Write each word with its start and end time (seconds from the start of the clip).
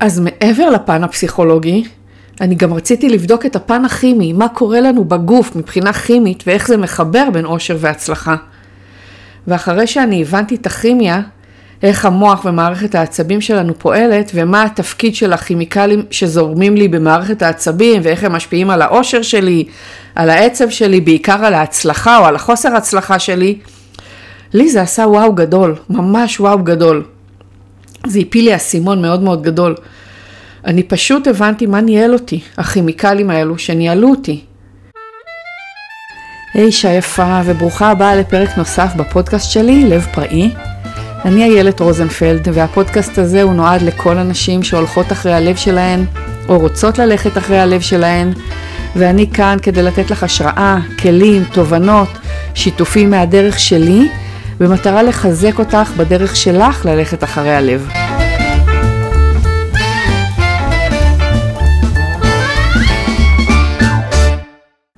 אז 0.00 0.20
מעבר 0.20 0.70
לפן 0.70 1.04
הפסיכולוגי, 1.04 1.84
אני 2.40 2.54
גם 2.54 2.74
רציתי 2.74 3.08
לבדוק 3.08 3.46
את 3.46 3.56
הפן 3.56 3.84
הכימי, 3.84 4.32
מה 4.32 4.48
קורה 4.48 4.80
לנו 4.80 5.04
בגוף 5.04 5.56
מבחינה 5.56 5.92
כימית 5.92 6.44
ואיך 6.46 6.68
זה 6.68 6.76
מחבר 6.76 7.28
בין 7.32 7.44
אושר 7.44 7.76
והצלחה. 7.80 8.36
ואחרי 9.46 9.86
שאני 9.86 10.22
הבנתי 10.22 10.54
את 10.54 10.66
הכימיה, 10.66 11.20
איך 11.82 12.04
המוח 12.04 12.44
ומערכת 12.44 12.94
העצבים 12.94 13.40
שלנו 13.40 13.78
פועלת 13.78 14.30
ומה 14.34 14.62
התפקיד 14.62 15.14
של 15.14 15.32
הכימיקלים 15.32 16.02
שזורמים 16.10 16.76
לי 16.76 16.88
במערכת 16.88 17.42
העצבים 17.42 18.00
ואיך 18.04 18.24
הם 18.24 18.32
משפיעים 18.32 18.70
על 18.70 18.82
האושר 18.82 19.22
שלי, 19.22 19.64
על 20.14 20.30
העצב 20.30 20.70
שלי, 20.70 21.00
בעיקר 21.00 21.44
על 21.44 21.54
ההצלחה 21.54 22.18
או 22.18 22.24
על 22.24 22.36
החוסר 22.36 22.76
הצלחה 22.76 23.18
שלי, 23.18 23.58
לי 24.54 24.68
זה 24.68 24.82
עשה 24.82 25.02
וואו 25.02 25.32
גדול, 25.32 25.74
ממש 25.90 26.40
וואו 26.40 26.58
גדול. 26.58 27.15
זה 28.10 28.18
הפיל 28.18 28.44
לי 28.44 28.56
אסימון 28.56 29.02
מאוד 29.02 29.22
מאוד 29.22 29.42
גדול. 29.42 29.74
אני 30.64 30.82
פשוט 30.82 31.26
הבנתי 31.26 31.66
מה 31.66 31.80
ניהל 31.80 32.12
אותי, 32.12 32.40
הכימיקלים 32.58 33.30
האלו 33.30 33.58
שניהלו 33.58 34.10
אותי. 34.10 34.40
היי 36.54 36.64
אישה 36.64 36.92
יפה 36.92 37.40
וברוכה 37.44 37.90
הבאה 37.90 38.16
לפרק 38.16 38.58
נוסף 38.58 38.92
בפודקאסט 38.96 39.50
שלי, 39.50 39.84
לב 39.84 40.06
פראי. 40.14 40.50
אני 41.24 41.44
איילת 41.44 41.80
רוזנפלד 41.80 42.48
והפודקאסט 42.52 43.18
הזה 43.18 43.42
הוא 43.42 43.52
נועד 43.52 43.82
לכל 43.82 44.18
הנשים 44.18 44.62
שהולכות 44.62 45.12
אחרי 45.12 45.32
הלב 45.32 45.56
שלהן 45.56 46.04
או 46.48 46.58
רוצות 46.58 46.98
ללכת 46.98 47.38
אחרי 47.38 47.58
הלב 47.58 47.80
שלהן 47.80 48.32
ואני 48.96 49.30
כאן 49.30 49.56
כדי 49.62 49.82
לתת 49.82 50.10
לך 50.10 50.22
השראה, 50.22 50.78
כלים, 50.98 51.44
תובנות, 51.52 52.08
שיתופים 52.54 53.10
מהדרך 53.10 53.58
שלי 53.58 54.08
במטרה 54.60 55.02
לחזק 55.02 55.58
אותך 55.58 55.92
בדרך 55.96 56.36
שלך 56.36 56.86
ללכת 56.86 57.24
אחרי 57.24 57.54
הלב. 57.54 57.88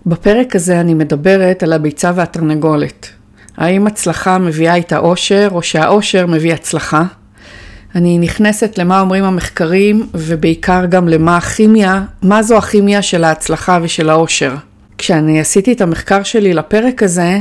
בפרק 0.07 0.57
הזה 0.57 0.81
אני 0.81 0.95
מדברת 0.95 1.63
על 1.63 1.73
הביצה 1.73 2.13
והתרנגולת. 2.15 3.09
האם 3.57 3.87
הצלחה 3.87 4.39
מביאה 4.39 4.75
איתה 4.75 4.99
אושר, 4.99 5.49
או 5.51 5.63
שהאושר 5.63 6.27
מביא 6.27 6.55
הצלחה? 6.55 7.03
אני 7.95 8.19
נכנסת 8.19 8.79
למה 8.79 9.01
אומרים 9.01 9.25
המחקרים, 9.25 10.07
ובעיקר 10.15 10.87
גם 10.87 11.09
למה 11.09 11.37
הכימיה, 11.37 12.03
מה 12.23 12.43
זו 12.43 12.57
הכימיה 12.57 13.03
של 13.03 13.25
ההצלחה 13.25 13.79
ושל 13.83 14.11
האושר. 14.11 14.55
כשאני 14.99 15.41
עשיתי 15.41 15.73
את 15.73 15.81
המחקר 15.81 16.23
שלי 16.23 16.55
לפרק 16.55 17.03
הזה, 17.03 17.41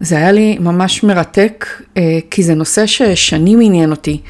זה 0.00 0.16
היה 0.16 0.32
לי 0.32 0.58
ממש 0.60 1.04
מרתק, 1.04 1.66
אה, 1.96 2.18
כי 2.30 2.42
זה 2.42 2.54
נושא 2.54 2.86
ששנים 2.86 3.60
עניין 3.62 3.90
אותי. 3.90 4.20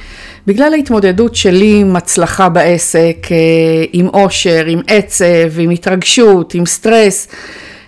בגלל 0.46 0.72
ההתמודדות 0.74 1.34
שלי 1.34 1.80
עם 1.80 1.96
הצלחה 1.96 2.48
בעסק, 2.48 3.26
אה, 3.30 3.36
עם 3.92 4.08
אושר, 4.08 4.64
עם 4.66 4.80
עצב, 4.86 5.58
עם 5.58 5.70
התרגשות, 5.70 6.54
עם 6.54 6.66
סטרס, 6.66 7.28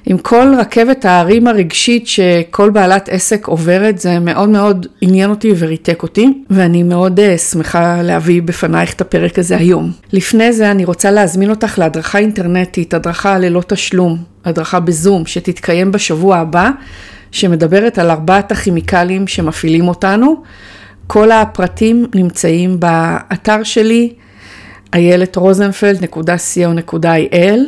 עם 0.06 0.18
כל 0.18 0.54
רכבת 0.58 1.04
ההרים 1.04 1.46
הרגשית 1.46 2.06
שכל 2.06 2.70
בעלת 2.70 3.08
עסק 3.08 3.46
עוברת, 3.46 3.98
זה 3.98 4.18
מאוד 4.18 4.48
מאוד 4.48 4.86
עניין 5.00 5.30
אותי 5.30 5.52
וריתק 5.58 6.02
אותי, 6.02 6.26
ואני 6.50 6.82
מאוד 6.82 7.20
uh, 7.20 7.38
שמחה 7.38 8.02
להביא 8.02 8.42
בפנייך 8.42 8.94
את 8.94 9.00
הפרק 9.00 9.38
הזה 9.38 9.56
היום. 9.56 9.92
לפני 10.12 10.52
זה 10.52 10.70
אני 10.70 10.84
רוצה 10.84 11.10
להזמין 11.10 11.50
אותך 11.50 11.78
להדרכה 11.78 12.18
אינטרנטית, 12.18 12.94
הדרכה 12.94 13.38
ללא 13.38 13.62
תשלום, 13.66 14.16
הדרכה 14.44 14.80
בזום, 14.80 15.26
שתתקיים 15.26 15.92
בשבוע 15.92 16.36
הבא, 16.36 16.70
שמדברת 17.30 17.98
על 17.98 18.10
ארבעת 18.10 18.52
הכימיקלים 18.52 19.26
שמפעילים 19.26 19.88
אותנו. 19.88 20.42
כל 21.06 21.30
הפרטים 21.30 22.06
נמצאים 22.14 22.80
באתר 22.80 23.62
שלי, 23.62 24.12
איילת 24.94 25.36
רוזנפלד.co.il. 25.36 27.60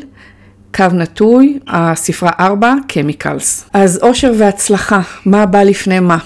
קו 0.75 0.85
נטוי, 0.93 1.59
הספרה 1.69 2.31
4, 2.41 2.75
Chemicals. 2.93 3.65
אז 3.73 4.01
אושר 4.03 4.33
והצלחה, 4.39 5.01
מה 5.25 5.47
בא 5.47 5.63
לפני 5.63 6.01
מה? 6.01 6.19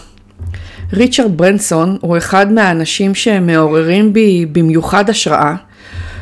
ריצ'רד 0.92 1.36
ברנסון 1.36 1.98
הוא 2.00 2.16
אחד 2.16 2.52
מהאנשים 2.52 3.14
שמעוררים 3.14 4.12
בי 4.12 4.46
במיוחד 4.52 5.10
השראה. 5.10 5.54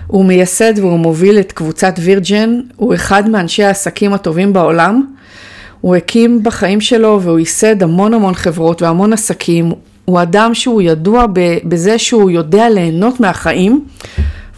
הוא 0.06 0.24
מייסד 0.24 0.72
והוא 0.76 0.98
מוביל 0.98 1.38
את 1.38 1.52
קבוצת 1.52 1.94
וירג'ן, 1.98 2.60
הוא 2.76 2.94
אחד 2.94 3.28
מאנשי 3.28 3.64
העסקים 3.64 4.12
הטובים 4.12 4.52
בעולם. 4.52 5.02
הוא 5.80 5.96
הקים 5.96 6.42
בחיים 6.42 6.80
שלו 6.80 7.20
והוא 7.22 7.38
ייסד 7.38 7.82
המון 7.82 8.14
המון 8.14 8.34
חברות 8.34 8.82
והמון 8.82 9.12
עסקים. 9.12 9.72
הוא 10.04 10.22
אדם 10.22 10.54
שהוא 10.54 10.82
ידוע 10.82 11.24
בזה 11.64 11.98
שהוא 11.98 12.30
יודע 12.30 12.70
ליהנות 12.70 13.20
מהחיים 13.20 13.84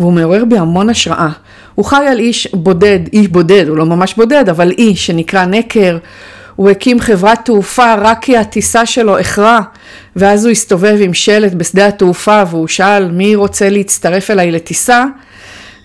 והוא 0.01 0.13
מעורר 0.13 0.45
בי 0.45 0.59
המון 0.59 0.91
השראה. 0.91 1.29
הוא 1.75 1.85
חי 1.85 2.05
על 2.11 2.19
איש 2.19 2.49
בודד, 2.55 3.01
איש 3.13 3.29
בודד, 3.29 3.69
הוא 3.69 3.77
לא 3.77 3.87
ממש 3.87 4.15
בודד, 4.15 4.49
אבל 4.49 4.71
איש 4.71 5.07
שנקרא 5.07 5.45
נקר. 5.45 5.99
הוא 6.57 6.71
הקים 6.71 7.01
חברת 7.01 7.45
תעופה 7.45 7.95
רק 7.95 8.19
כי 8.23 8.37
הטיסה 8.37 8.87
שלו 8.87 9.19
איחרה, 9.19 9.61
ואז 10.17 10.45
הוא 10.45 10.51
הסתובב 10.51 10.97
עם 11.01 11.15
שלט 11.15 11.53
בשדה 11.53 11.87
התעופה 11.87 12.43
והוא 12.51 12.69
שאל 12.69 13.11
מי 13.11 13.35
רוצה 13.35 13.69
להצטרף 13.69 14.31
אליי 14.31 14.51
לטיסה, 14.51 15.05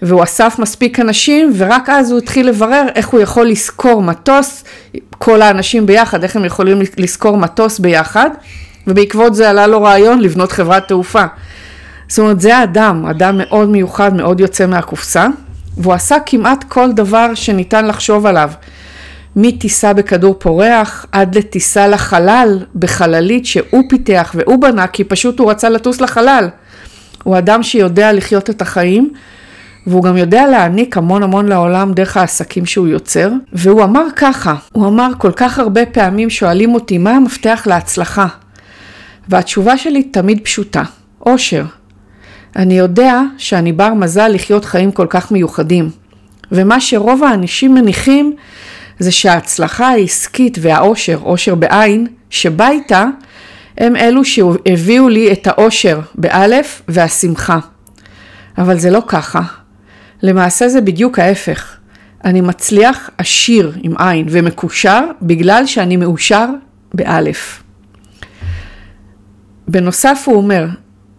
והוא 0.02 0.24
אסף 0.24 0.56
מספיק 0.60 1.00
אנשים, 1.00 1.54
ורק 1.58 1.90
אז 1.90 2.12
הוא 2.12 2.20
התחיל 2.20 2.48
לברר 2.48 2.84
איך 2.96 3.08
הוא 3.08 3.22
יכול 3.22 3.48
לשכור 3.48 4.02
מטוס, 4.02 4.64
כל 5.18 5.42
האנשים 5.42 5.86
ביחד, 5.86 6.24
איך 6.24 6.36
הם 6.36 6.46
יכולים 6.46 6.82
לשכור 6.98 7.38
מטוס 7.38 7.80
ביחד, 7.80 8.30
ובעקבות 8.88 9.36
זה 9.36 9.50
עלה 9.50 9.68
לו 9.68 9.82
רעיון 9.82 10.20
לבנות 10.20 10.52
חברת 10.52 10.88
תעופה. 10.88 11.24
זאת 12.08 12.20
אומרת, 12.20 12.42
זה 12.42 12.58
האדם, 12.58 13.06
אדם 13.06 13.38
מאוד 13.38 13.70
מיוחד, 13.70 14.14
מאוד 14.14 14.40
יוצא 14.40 14.66
מהקופסה. 14.66 15.28
והוא 15.78 15.94
עשה 15.94 16.18
כמעט 16.26 16.64
כל 16.64 16.92
דבר 16.92 17.34
שניתן 17.36 17.86
לחשוב 17.86 18.26
עליו. 18.26 18.52
מטיסה 19.36 19.94
בכדור 19.94 20.36
פורח 20.40 21.06
עד 21.12 21.38
לטיסה 21.38 21.88
לחלל 21.88 22.60
בחללית 22.76 23.46
שהוא 23.46 23.84
פיתח 23.90 24.32
והוא 24.36 24.62
בנה 24.62 24.88
כי 24.88 25.04
פשוט 25.04 25.40
הוא 25.40 25.52
רצה 25.52 25.70
לטוס 25.70 26.02
לחלל. 26.02 26.50
הוא 27.24 27.38
אדם 27.38 27.64
שיודע 27.64 28.14
לחיות 28.14 28.50
את 28.50 28.62
החיים 28.62 29.14
והוא 29.88 30.04
גם 30.04 30.18
יודע 30.18 30.48
להעניק 30.48 30.98
המון 30.98 31.24
המון 31.24 31.48
לעולם 31.48 31.94
דרך 31.94 32.18
העסקים 32.18 32.66
שהוא 32.66 32.88
יוצר. 32.88 33.30
והוא 33.54 33.84
אמר 33.84 34.06
ככה, 34.16 34.56
הוא 34.72 34.88
אמר 34.88 35.10
כל 35.18 35.32
כך 35.32 35.60
הרבה 35.60 35.86
פעמים 35.86 36.30
שואלים 36.30 36.74
אותי 36.74 36.98
מה 36.98 37.12
המפתח 37.12 37.64
להצלחה. 37.66 38.28
והתשובה 39.30 39.78
שלי 39.78 40.04
תמיד 40.04 40.40
פשוטה, 40.44 40.84
אושר. 41.26 41.66
אני 42.56 42.78
יודע 42.78 43.22
שאני 43.38 43.72
בר 43.72 43.94
מזל 43.94 44.28
לחיות 44.28 44.66
חיים 44.66 44.92
כל 44.92 45.08
כך 45.10 45.32
מיוחדים. 45.32 45.90
ומה 46.52 46.82
שרוב 46.82 47.24
האנשים 47.24 47.74
מניחים 47.76 48.36
זה 49.00 49.12
שההצלחה 49.12 49.88
העסקית 49.88 50.58
והאושר, 50.62 51.20
אושר 51.24 51.56
בעין, 51.56 52.08
שבא 52.30 52.70
איתה, 52.70 53.06
הם 53.78 53.96
אלו 53.96 54.26
שהביאו 54.26 55.10
לי 55.10 55.32
את 55.32 55.48
האושר 55.48 56.00
באלף 56.16 56.82
והשמחה. 56.88 57.60
אבל 58.58 58.78
זה 58.78 58.90
לא 58.90 59.02
ככה. 59.08 59.42
למעשה 60.22 60.70
זה 60.70 60.82
בדיוק 60.82 61.20
ההפך. 61.20 61.78
אני 62.26 62.42
מצליח 62.42 63.10
עשיר 63.18 63.72
עם 63.84 63.94
עין 63.98 64.28
ומקושר 64.30 65.02
בגלל 65.22 65.66
שאני 65.66 65.98
מאושר 65.98 66.46
באלף. 66.94 67.64
בנוסף 69.68 70.24
הוא 70.26 70.36
אומר, 70.36 70.68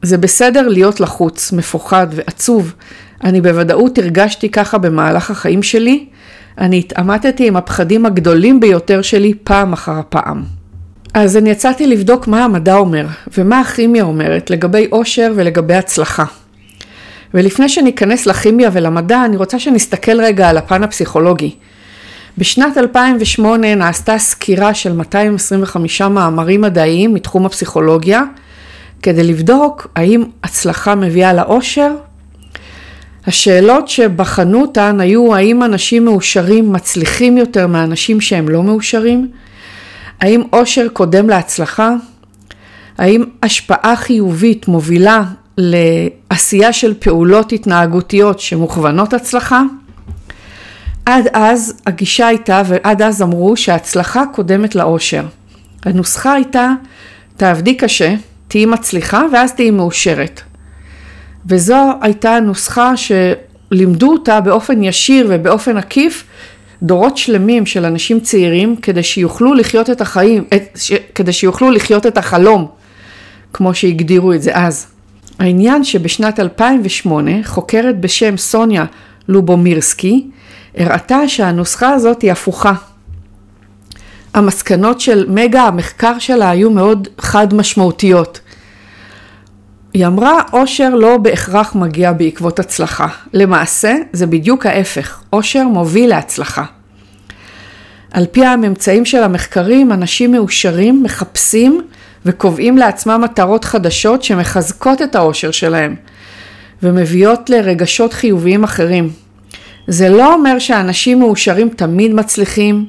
זה 0.03 0.19
בסדר 0.19 0.69
להיות 0.69 1.00
לחוץ, 1.00 1.53
מפוחד 1.53 2.06
ועצוב. 2.10 2.75
אני 3.25 3.41
בוודאות 3.41 3.98
הרגשתי 3.98 4.50
ככה 4.50 4.78
במהלך 4.78 5.30
החיים 5.30 5.62
שלי. 5.62 6.06
אני 6.59 6.78
התעמתתי 6.78 7.47
עם 7.48 7.56
הפחדים 7.56 8.06
הגדולים 8.06 8.60
ביותר 8.60 9.03
שלי 9.03 9.34
פעם 9.44 9.72
אחר 9.72 10.00
פעם. 10.09 10.42
אז 11.15 11.36
אני 11.36 11.50
יצאתי 11.50 11.86
לבדוק 11.86 12.28
מה 12.28 12.44
המדע 12.44 12.75
אומר, 12.75 13.06
ומה 13.38 13.60
הכימיה 13.60 14.04
אומרת 14.04 14.50
לגבי 14.50 14.88
אושר 14.92 15.32
ולגבי 15.36 15.75
הצלחה. 15.75 16.25
ולפני 17.34 17.69
שניכנס 17.69 18.27
לכימיה 18.27 18.71
ולמדע, 18.72 19.25
אני 19.25 19.36
רוצה 19.36 19.59
שנסתכל 19.59 20.21
רגע 20.21 20.48
על 20.48 20.57
הפן 20.57 20.83
הפסיכולוגי. 20.83 21.54
בשנת 22.39 22.78
2008 22.78 23.75
נעשתה 23.75 24.19
סקירה 24.19 24.75
של 24.75 24.92
225 24.92 26.03
מאמרים 26.03 26.60
מדעיים 26.60 27.15
מתחום 27.15 27.47
הפסיכולוגיה, 27.47 28.22
כדי 29.03 29.25
לבדוק 29.25 29.86
האם 29.97 30.25
הצלחה 30.42 30.95
מביאה 30.95 31.33
לאושר. 31.33 31.95
השאלות 33.27 33.89
שבחנו 33.89 34.63
אותן 34.63 35.01
היו 35.01 35.34
האם 35.34 35.63
אנשים 35.63 36.04
מאושרים 36.04 36.72
מצליחים 36.72 37.39
יותר 37.39 37.66
מאנשים 37.66 38.21
שהם 38.21 38.48
לא 38.48 38.63
מאושרים? 38.63 39.31
האם 40.21 40.42
אושר 40.53 40.86
קודם 40.92 41.28
להצלחה? 41.28 41.95
האם 42.98 43.24
השפעה 43.42 43.97
חיובית 43.97 44.69
מובילה 44.69 45.22
לעשייה 45.59 46.72
של 46.72 46.95
פעולות 46.95 47.53
התנהגותיות 47.53 48.41
שמוכוונות 48.41 49.15
הצלחה? 49.15 49.63
עד 51.07 51.28
אז 51.33 51.75
הגישה 51.87 52.27
הייתה, 52.27 52.63
ועד 52.66 53.03
אז 53.03 53.22
אמרו 53.22 53.57
שההצלחה 53.57 54.22
קודמת 54.33 54.75
לאושר. 54.75 55.25
הנוסחה 55.84 56.33
הייתה, 56.33 56.72
תעבדי 57.37 57.75
קשה, 57.75 58.15
תהיי 58.49 58.66
מצליחה 58.66 59.22
ואז 59.33 59.53
תהיי 59.53 59.71
מאושרת. 59.71 60.41
וזו 61.47 61.91
הייתה 62.01 62.31
הנוסחה 62.31 62.93
שלימדו 62.97 64.13
אותה 64.13 64.41
באופן 64.41 64.83
ישיר 64.83 65.27
ובאופן 65.31 65.77
עקיף 65.77 66.25
דורות 66.83 67.16
שלמים 67.16 67.66
של 67.66 67.84
אנשים 67.84 68.21
צעירים 68.21 68.77
כדי 68.77 69.03
שיוכלו 69.03 69.55
לחיות 69.55 69.91
את 69.91 70.01
החיים, 70.01 70.45
את, 70.55 70.63
ש, 70.77 70.93
כדי 71.15 71.33
שיוכלו 71.33 71.71
לחיות 71.71 72.07
את 72.07 72.19
החלום, 72.19 72.66
כמו 73.53 73.75
שהגדירו 73.75 74.33
את 74.33 74.43
זה 74.43 74.51
אז. 74.55 74.97
העניין 75.38 75.84
שבשנת 75.84 76.40
2008 76.40 77.30
חוקרת 77.44 78.00
בשם 78.00 78.36
סוניה 78.36 78.84
לובומירסקי 79.28 80.26
הראתה 80.76 81.28
שהנוסחה 81.28 81.90
הזאת 81.90 82.22
היא 82.22 82.32
הפוכה. 82.32 82.72
המסקנות 84.34 85.00
של 85.00 85.26
מגה 85.28 85.62
המחקר 85.62 86.18
שלה 86.18 86.50
היו 86.50 86.70
מאוד 86.70 87.08
חד 87.18 87.54
משמעותיות. 87.54 88.40
היא 89.94 90.06
אמרה, 90.06 90.42
אושר 90.52 90.94
לא 90.94 91.16
בהכרח 91.16 91.74
מגיע 91.74 92.12
בעקבות 92.12 92.58
הצלחה. 92.58 93.08
למעשה, 93.32 93.94
זה 94.12 94.26
בדיוק 94.26 94.66
ההפך. 94.66 95.22
אושר 95.32 95.64
מוביל 95.64 96.10
להצלחה. 96.10 96.64
על 98.10 98.26
פי 98.32 98.44
הממצאים 98.44 99.04
של 99.04 99.22
המחקרים, 99.22 99.92
אנשים 99.92 100.32
מאושרים 100.32 101.02
מחפשים 101.02 101.82
וקובעים 102.26 102.78
לעצמם 102.78 103.20
מטרות 103.24 103.65
חדשות 103.65 104.22
שמחזקות 104.22 105.03
את 105.03 105.15
האושר 105.15 105.50
שלהם 105.50 105.94
ומביאות 106.82 107.50
לרגשות 107.50 108.12
חיוביים 108.12 108.65
אחרים. 108.65 109.10
זה 109.86 110.09
לא 110.09 110.34
אומר 110.34 110.59
שאנשים 110.59 111.18
מאושרים 111.18 111.68
תמיד 111.68 112.15
מצליחים 112.15 112.86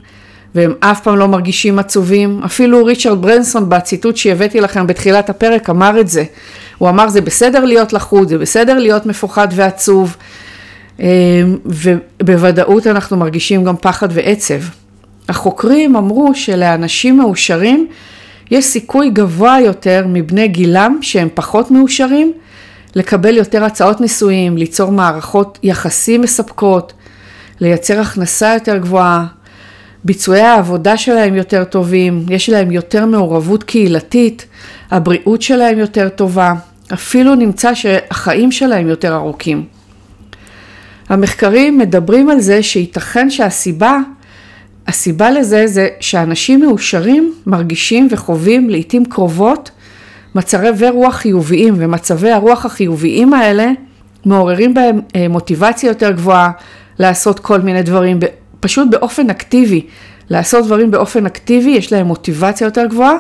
והם 0.56 0.74
אף 0.80 1.02
פעם 1.02 1.18
לא 1.18 1.28
מרגישים 1.28 1.80
עצובים. 1.80 2.42
אפילו 2.46 2.86
ריצ'רד 2.86 3.22
ברנסון 3.22 3.70
בציטוט 3.70 4.18
שהבאתי 4.18 4.62
לכם 4.62 4.88
בתחילת 4.88 5.30
הפרק 5.30 5.70
אמר 5.70 6.00
את 6.00 6.08
זה. 6.08 6.24
הוא 6.78 6.90
אמר 6.90 7.10
זה 7.10 7.22
בסדר 7.22 7.66
להיות 7.66 7.94
לחוץ, 7.94 8.30
זה 8.30 8.38
בסדר 8.38 8.78
להיות 8.78 9.06
מפוחד 9.06 9.48
ועצוב 9.52 10.18
אמ, 11.00 11.06
ובוודאות 12.20 12.88
אנחנו 12.88 13.18
מרגישים 13.18 13.64
גם 13.64 13.76
פחד 13.78 14.08
ועצב. 14.12 14.60
החוקרים 15.30 15.96
אמרו 15.96 16.36
שלאנשים 16.36 17.18
מאושרים 17.18 17.88
יש 18.52 18.66
סיכוי 18.66 19.10
גבוה 19.10 19.58
יותר 19.66 20.06
מבני 20.08 20.48
גילם 20.48 20.98
שהם 21.02 21.28
פחות 21.34 21.72
מאושרים 21.72 22.34
לקבל 22.96 23.38
יותר 23.38 23.64
הצעות 23.64 24.02
נישואים, 24.02 24.58
ליצור 24.58 24.92
מערכות 24.92 25.60
יחסים 25.64 26.22
מספקות, 26.22 26.94
לייצר 27.60 28.00
הכנסה 28.00 28.54
יותר 28.54 28.78
גבוהה, 28.78 29.26
ביצועי 30.04 30.42
העבודה 30.42 30.98
שלהם 30.98 31.36
יותר 31.36 31.64
טובים, 31.64 32.26
יש 32.30 32.50
להם 32.50 32.72
יותר 32.72 33.06
מעורבות 33.06 33.64
קהילתית, 33.64 34.46
הבריאות 34.92 35.42
שלהם 35.42 35.80
יותר 35.80 36.10
טובה, 36.10 36.54
אפילו 36.94 37.36
נמצא 37.36 37.74
שהחיים 37.74 38.52
שלהם 38.52 38.88
יותר 38.88 39.16
ארוכים. 39.16 39.66
המחקרים 41.10 41.78
מדברים 41.78 42.30
על 42.30 42.40
זה 42.40 42.64
שייתכן 42.64 43.30
שהסיבה 43.30 44.00
הסיבה 44.90 45.32
לזה 45.32 45.68
זה 45.68 45.88
שאנשים 46.00 46.60
מאושרים 46.60 47.34
מרגישים 47.46 48.08
וחווים 48.12 48.70
לעיתים 48.70 49.06
קרובות 49.06 49.72
מצבי 50.36 50.90
רוח 50.90 51.16
חיוביים 51.16 51.74
ומצבי 51.78 52.32
הרוח 52.32 52.66
החיוביים 52.66 53.34
האלה 53.34 53.72
מעוררים 54.26 54.74
בהם 54.74 55.02
אה, 55.16 55.28
מוטיבציה 55.28 55.88
יותר 55.88 56.12
גבוהה 56.12 56.52
לעשות 57.00 57.40
כל 57.40 57.62
מיני 57.62 57.84
דברים 57.84 58.20
פשוט 58.60 58.88
באופן 58.92 59.30
אקטיבי, 59.30 59.82
לעשות 60.30 60.66
דברים 60.66 60.92
באופן 60.92 61.26
אקטיבי, 61.26 61.72
יש 61.72 61.94
להם 61.94 62.06
מוטיבציה 62.06 62.66
יותר 62.66 62.86
גבוהה 62.86 63.16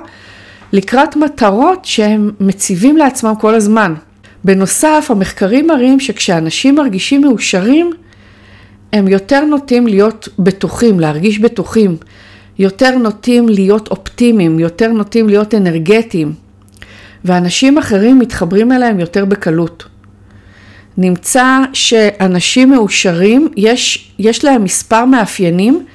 לקראת 0.72 1.16
מטרות 1.16 1.86
שהם 1.86 2.32
מציבים 2.40 2.98
לעצמם 2.98 3.34
כל 3.40 3.56
הזמן. 3.56 3.94
בנוסף, 4.44 5.08
המחקרים 5.10 5.68
מראים 5.68 6.00
שכשאנשים 6.00 6.76
מרגישים 6.76 7.22
מאושרים, 7.22 7.92
הם 8.94 9.08
יותר 9.08 9.46
נוטים 9.46 9.88
להיות 9.88 10.30
בטוחים, 10.40 11.00
להרגיש 11.00 11.40
בטוחים, 11.40 11.98
יותר 12.60 12.98
נוטים 12.98 13.50
להיות 13.50 13.88
אופטימיים, 13.88 14.60
יותר 14.60 14.92
נוטים 14.92 15.30
להיות 15.30 15.56
אנרגטיים, 15.56 16.34
ואנשים 17.26 17.78
אחרים 17.78 18.20
מתחברים 18.20 18.72
אליהם 18.72 19.00
יותר 19.00 19.26
בקלות. 19.26 19.86
נמצא 20.98 21.60
שאנשים 21.74 22.70
מאושרים, 22.70 23.48
יש, 23.58 24.12
יש 24.20 24.46
להם 24.46 24.64
מספר 24.64 25.06
מאפיינים 25.06 25.86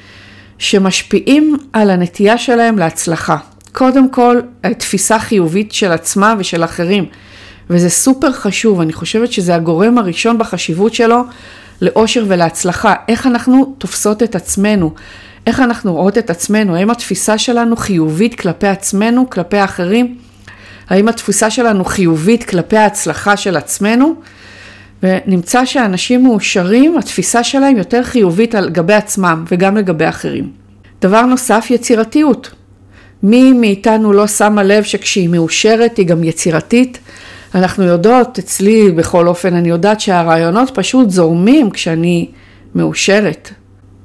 שמשפיעים 0.59 1.57
על 1.73 1.91
הנטייה 1.91 2.39
שלהם 2.39 2.79
להצלחה. 2.79 3.37
קודם 3.73 4.11
כל, 4.11 4.41
תפיסה 4.79 5.19
חיובית 5.19 5.73
של 5.73 5.93
עצמה 5.93 6.35
ושל 6.39 6.65
אחרים, 6.65 7.05
וזה 7.71 7.91
סופר 7.91 8.33
חשוב, 8.33 8.81
אני 8.81 8.93
חושבת 8.93 9.33
שזה 9.33 9.55
הגורם 9.55 9.99
הראשון 9.99 10.39
בחשיבות 10.39 10.95
שלו 10.95 11.23
לאושר 11.85 12.25
ולהצלחה, 12.29 12.95
איך 13.09 13.27
אנחנו 13.27 13.75
תופסות 13.79 14.23
את 14.23 14.35
עצמנו, 14.35 14.95
איך 15.47 15.61
אנחנו 15.61 15.93
רואות 15.93 16.19
את 16.19 16.31
עצמנו, 16.31 16.77
האם 16.77 16.91
התפיסה 16.91 17.39
שלנו 17.39 17.77
חיובית 17.77 18.35
כלפי 18.35 18.67
עצמנו, 18.67 19.31
כלפי 19.31 19.59
האחרים, 19.59 20.17
האם 20.89 21.09
התפיסה 21.09 21.51
שלנו 21.51 21.85
חיובית 21.85 22.45
כלפי 22.45 22.77
ההצלחה 22.77 23.37
של 23.37 23.57
עצמנו, 23.57 24.15
ונמצא 25.03 25.65
שאנשים 25.65 26.23
מאושרים, 26.23 26.99
התפיסה 26.99 27.45
שלהם 27.45 27.77
יותר 27.77 28.03
חיובית 28.03 28.55
על 28.55 28.71
גבי 28.71 28.95
עצמם 28.95 29.45
וגם 29.49 29.77
לגבי 29.77 30.09
אחרים. 30.09 30.51
דבר 31.01 31.23
נוסף, 31.23 31.67
יצירתיות. 31.71 32.51
מי 33.23 33.53
מאיתנו 33.53 34.13
לא 34.13 34.27
שמה 34.27 34.63
לב 34.63 34.83
שכשהיא 34.85 35.29
מאושרת 35.29 35.97
היא 35.97 36.07
גם 36.07 36.25
יצירתית? 36.25 36.99
אנחנו 37.55 37.85
יודעות, 37.85 38.39
אצלי 38.39 38.93
בכל 38.93 39.29
אופן, 39.29 39.55
אני 39.55 39.69
יודעת 39.69 40.01
שהרעיונות 40.01 40.71
פשוט 40.75 41.11
זורמים 41.11 41.71
כשאני 41.71 42.31
מאושרת. 42.75 43.51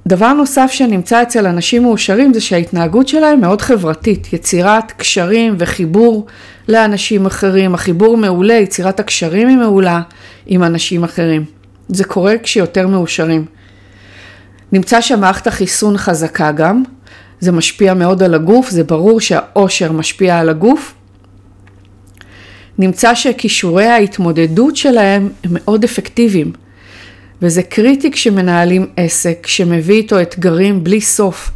דבר 0.07 0.34
נוסף 0.34 0.69
שנמצא 0.72 1.22
אצל 1.22 1.48
אנשים 1.48 1.84
מאושרים 1.84 2.34
זה 2.34 2.42
שההתנהגות 2.42 3.07
שלהם 3.07 3.42
מאוד 3.42 3.62
חברתית, 3.62 4.34
יצירת 4.34 4.92
קשרים 4.92 5.56
וחיבור 5.57 6.25
לאנשים 6.68 7.25
אחרים, 7.25 7.74
החיבור 7.74 8.18
מעולה, 8.18 8.54
יצירת 8.54 9.00
הקשרים 9.00 9.48
היא 9.48 9.57
מעולה 9.57 10.01
עם 10.48 10.63
אנשים 10.63 11.04
אחרים. 11.04 11.46
זה 11.88 12.04
קורה 12.04 12.34
כשיותר 12.44 12.88
מאושרים. 12.88 13.46
נמצא 14.72 15.01
שמערכת 15.01 15.48
החיסון 15.48 15.98
חזקה 15.98 16.51
גם, 16.51 16.84
זה 17.40 17.51
משפיע 17.51 17.94
מאוד 17.94 18.24
על 18.24 18.34
הגוף, 18.34 18.69
זה 18.69 18.84
ברור 18.84 19.22
שהאושר 19.22 19.92
משפיע 19.92 20.40
על 20.40 20.50
הגוף, 20.50 20.94
נמצא 22.79 23.15
שכישורי 23.15 23.85
ההתמודדות 23.85 24.75
שלהם 24.75 25.29
הם 25.43 25.51
מאוד 25.53 25.83
אפקטיביים. 25.83 26.51
וזה 27.41 27.63
קריטי 27.63 28.11
כשמנהלים 28.11 28.87
עסק 28.98 29.48
שמביא 29.48 29.95
איתו 29.95 30.21
אתגרים 30.21 30.83
בלי 30.83 31.01
סוף. 31.01 31.51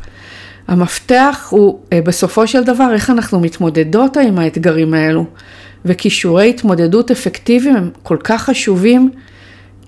המפתח 0.67 1.47
הוא 1.49 1.79
אה, 1.93 2.01
בסופו 2.01 2.47
של 2.47 2.63
דבר 2.63 2.93
איך 2.93 3.09
אנחנו 3.09 3.39
מתמודדות 3.39 4.17
עם 4.17 4.39
האתגרים 4.39 4.93
האלו. 4.93 5.25
וכישורי 5.85 6.49
התמודדות 6.49 7.11
אפקטיביים 7.11 7.75
הם 7.75 7.89
כל 8.03 8.17
כך 8.23 8.43
חשובים 8.43 9.09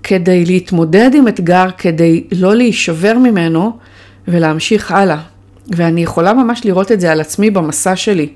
כדי 0.03 0.45
להתמודד 0.45 1.11
עם 1.13 1.27
אתגר, 1.27 1.65
כדי 1.77 2.23
לא 2.31 2.55
להישבר 2.55 3.17
ממנו 3.17 3.77
ולהמשיך 4.27 4.91
הלאה. 4.91 5.21
ואני 5.67 6.03
יכולה 6.03 6.33
ממש 6.33 6.61
לראות 6.65 6.91
את 6.91 6.99
זה 6.99 7.11
על 7.11 7.21
עצמי 7.21 7.49
במסע 7.49 7.95
שלי. 7.95 8.29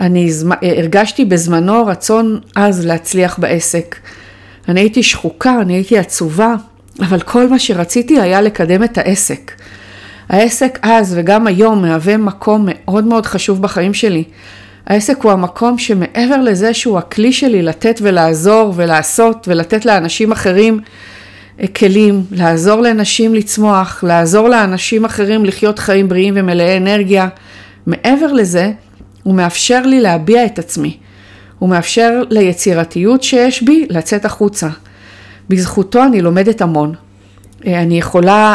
אני 0.00 0.30
הרגשתי 0.62 1.24
בזמנו 1.24 1.86
רצון 1.86 2.40
עז 2.54 2.86
להצליח 2.86 3.38
בעסק. 3.38 3.96
אני 4.68 4.80
הייתי 4.80 5.02
שחוקה, 5.02 5.60
אני 5.60 5.74
הייתי 5.74 5.98
עצובה, 5.98 6.54
אבל 7.00 7.20
כל 7.20 7.48
מה 7.48 7.58
שרציתי 7.58 8.20
היה 8.20 8.40
לקדם 8.40 8.84
את 8.84 8.98
העסק. 8.98 9.52
העסק 10.28 10.78
אז 10.82 11.14
וגם 11.16 11.46
היום 11.46 11.82
מהווה 11.82 12.16
מקום 12.16 12.66
מאוד 12.68 13.04
מאוד 13.04 13.26
חשוב 13.26 13.62
בחיים 13.62 13.94
שלי. 13.94 14.24
העסק 14.86 15.22
הוא 15.22 15.32
המקום 15.32 15.78
שמעבר 15.78 16.40
לזה 16.42 16.74
שהוא 16.74 16.98
הכלי 16.98 17.32
שלי 17.32 17.62
לתת 17.62 17.98
ולעזור 18.02 18.72
ולעשות 18.76 19.48
ולתת 19.48 19.86
לאנשים 19.86 20.32
אחרים 20.32 20.80
אה, 21.60 21.66
כלים, 21.66 22.24
לעזור 22.30 22.80
לנשים 22.80 23.34
לצמוח, 23.34 24.04
לעזור 24.06 24.48
לאנשים 24.48 25.04
אחרים 25.04 25.44
לחיות 25.44 25.78
חיים 25.78 26.08
בריאים 26.08 26.34
ומלאי 26.36 26.76
אנרגיה. 26.76 27.28
מעבר 27.86 28.32
לזה, 28.32 28.72
הוא 29.24 29.34
מאפשר 29.34 29.82
לי 29.82 30.00
להביע 30.00 30.46
את 30.46 30.58
עצמי. 30.58 30.96
הוא 31.58 31.68
מאפשר 31.68 32.22
ליצירתיות 32.30 33.22
שיש 33.22 33.62
בי 33.62 33.86
לצאת 33.90 34.24
החוצה. 34.24 34.68
בזכותו 35.48 36.04
אני 36.04 36.22
לומדת 36.22 36.62
המון. 36.62 36.94
אה, 37.66 37.82
אני 37.82 37.98
יכולה 37.98 38.54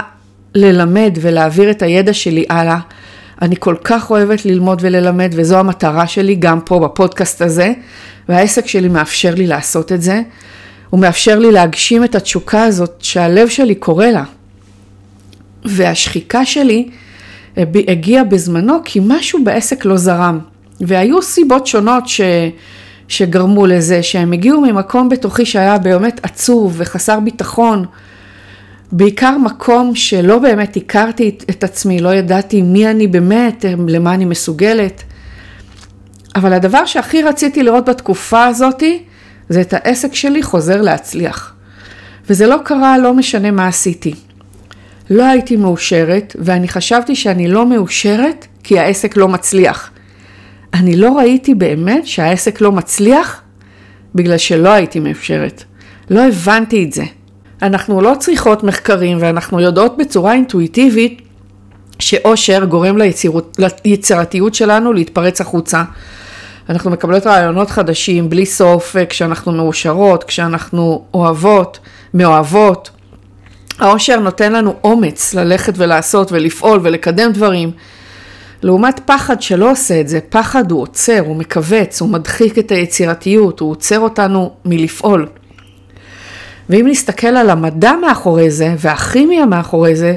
ללמד 0.56 1.18
ולהעביר 1.22 1.72
את 1.72 1.82
הידע 1.82 2.14
שלי 2.14 2.46
הלאה. 2.50 2.80
אני 3.42 3.56
כל 3.60 3.76
כך 3.84 4.12
אוהבת 4.12 4.46
ללמוד 4.46 4.80
וללמד 4.82 5.32
וזו 5.36 5.60
המטרה 5.60 6.08
שלי 6.08 6.36
גם 6.36 6.60
פה 6.62 6.80
בפודקאסט 6.80 7.42
הזה 7.42 7.74
והעסק 8.30 8.68
שלי 8.68 8.88
מאפשר 8.88 9.36
לי 9.36 9.48
לעשות 9.48 9.92
את 9.92 10.02
זה. 10.02 10.22
הוא 10.90 11.00
מאפשר 11.00 11.40
לי 11.40 11.52
להגשים 11.52 12.04
את 12.04 12.16
התשוקה 12.16 12.64
הזאת 12.64 12.96
שהלב 13.00 13.50
שלי 13.50 13.76
קורא 13.76 14.06
לה. 14.06 14.24
והשחיקה 15.66 16.46
שלי 16.46 16.90
אה, 17.58 17.64
הגיעה 17.88 18.24
בזמנו 18.24 18.80
כי 18.86 19.00
משהו 19.04 19.44
בעסק 19.44 19.86
לא 19.86 19.98
זרם. 19.98 20.40
והיו 20.82 21.22
סיבות 21.22 21.68
שונות 21.68 22.08
ש, 22.08 22.22
שגרמו 23.08 23.66
לזה 23.68 24.04
שהם 24.04 24.32
הגיעו 24.32 24.62
ממקום 24.62 25.10
בתוכי 25.10 25.46
שהיה 25.46 25.78
באמת 25.78 26.20
עצוב 26.24 26.74
וחסר 26.78 27.20
ביטחון. 27.20 27.86
בעיקר 28.92 29.38
מקום 29.38 29.96
שלא 29.96 30.40
באמת 30.40 30.78
הכרתי 30.78 31.38
את 31.50 31.64
עצמי, 31.64 32.00
לא 32.00 32.16
ידעתי 32.16 32.62
מי 32.62 32.90
אני 32.90 33.08
באמת, 33.08 33.66
למה 33.88 34.14
אני 34.14 34.26
מסוגלת. 34.26 35.04
אבל 36.36 36.54
הדבר 36.54 36.86
שהכי 36.86 37.22
רציתי 37.22 37.64
לראות 37.64 37.90
בתקופה 37.90 38.46
הזאתי, 38.46 39.04
זה 39.50 39.62
את 39.62 39.74
העסק 39.74 40.14
שלי 40.14 40.44
חוזר 40.44 40.82
להצליח. 40.82 41.54
וזה 42.30 42.48
לא 42.48 42.58
קרה, 42.64 42.98
לא 42.98 43.14
משנה 43.14 43.52
מה 43.52 43.68
עשיתי. 43.68 44.14
לא 45.10 45.24
הייתי 45.24 45.56
מאושרת, 45.56 46.36
ואני 46.40 46.68
חשבתי 46.68 47.16
שאני 47.16 47.48
לא 47.48 47.66
מאושרת 47.66 48.46
כי 48.64 48.80
העסק 48.80 49.18
לא 49.18 49.28
מצליח. 49.28 49.92
אני 50.74 50.96
לא 50.96 51.18
ראיתי 51.18 51.56
באמת 51.56 52.08
שהעסק 52.08 52.62
לא 52.62 52.72
מצליח 52.72 53.42
בגלל 54.16 54.38
שלא 54.38 54.70
הייתי 54.70 55.00
מאושרת. 55.00 55.64
לא 56.10 56.28
הבנתי 56.28 56.84
את 56.84 56.94
זה. 56.94 57.04
אנחנו 57.62 58.02
לא 58.02 58.14
צריכות 58.20 58.64
מחקרים 58.64 59.18
ואנחנו 59.22 59.60
יודעות 59.60 59.98
בצורה 59.98 60.34
אינטואיטיבית 60.34 61.22
שאושר 62.00 62.66
גורם 62.66 62.98
ליצירות, 62.98 63.60
ליצירתיות 63.86 64.56
שלנו 64.56 64.94
להתפרץ 64.94 65.42
החוצה. 65.42 65.84
אנחנו 66.70 66.92
מקבלות 66.92 67.28
רעיונות 67.28 67.70
חדשים 67.70 68.30
בלי 68.30 68.46
סוף 68.46 68.96
כשאנחנו 69.10 69.52
מאושרות, 69.52 70.24
כשאנחנו 70.24 71.06
אוהבות, 71.14 71.80
מאוהבות. 72.14 72.90
האושר 73.80 74.20
נותן 74.20 74.54
לנו 74.54 74.76
אומץ 74.84 75.34
ללכת 75.34 75.74
ולעשות 75.78 76.32
ולפעול 76.32 76.80
ולקדם 76.84 77.32
דברים. 77.32 77.72
לעומת 78.64 79.00
פחד 79.06 79.42
שלא 79.42 79.72
עושה 79.72 80.02
את 80.02 80.08
זה, 80.08 80.20
פחד 80.30 80.72
הוא 80.72 80.82
עוצר, 80.82 81.20
הוא 81.20 81.36
מכווץ, 81.36 82.02
הוא 82.02 82.10
מדחיק 82.10 82.60
את 82.60 82.72
היצירתיות, 82.72 83.60
הוא 83.60 83.72
עוצר 83.72 84.00
אותנו 84.00 84.52
מלפעול. 84.66 85.28
ואם 86.70 86.86
נסתכל 86.90 87.28
על 87.28 87.50
המדע 87.50 87.94
מאחורי 88.02 88.52
זה 88.52 88.76
והכימיה 88.78 89.46
מאחורי 89.46 89.96
זה, 89.96 90.16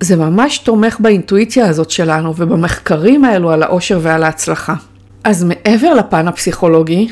זה 0.00 0.16
ממש 0.16 0.58
תומך 0.58 1.00
באינטואיציה 1.00 1.68
הזאת 1.68 1.90
שלנו 1.90 2.34
ובמחקרים 2.36 3.24
האלו 3.24 3.50
על 3.50 3.62
העושר 3.62 3.98
ועל 4.02 4.24
ההצלחה. 4.24 4.74
אז 5.24 5.44
מעבר 5.44 5.94
לפן 5.94 6.28
הפסיכולוגי, 6.28 7.08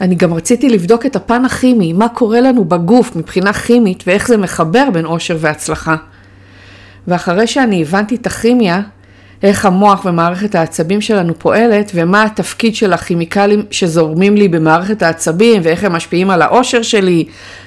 אני 0.00 0.14
גם 0.14 0.34
רציתי 0.34 0.68
לבדוק 0.68 1.06
את 1.06 1.16
הפן 1.16 1.44
הכימי, 1.44 1.92
מה 1.92 2.08
קורה 2.08 2.40
לנו 2.40 2.64
בגוף 2.64 3.16
מבחינה 3.16 3.52
כימית 3.52 4.04
ואיך 4.06 4.28
זה 4.28 4.36
מחבר 4.36 4.88
בין 4.92 5.04
עושר 5.04 5.36
והצלחה. 5.40 5.96
ואחרי 7.08 7.46
שאני 7.46 7.82
הבנתי 7.82 8.14
את 8.14 8.26
הכימיה, 8.26 8.80
איך 9.42 9.66
המוח 9.66 10.04
ומערכת 10.04 10.54
העצבים 10.54 11.00
שלנו 11.00 11.38
פועלת 11.38 11.90
ומה 11.94 12.22
התפקיד 12.22 12.74
של 12.74 12.92
הכימיקלים 12.92 13.62
שזורמים 13.70 14.36
לי 14.36 14.48
במערכת 14.48 15.02
העצבים 15.02 15.62
ואיך 15.64 15.84
הם 15.84 15.92
משפיעים 15.92 16.30
על 16.30 16.42
האושר 16.42 16.82
שלי, 16.82 17.24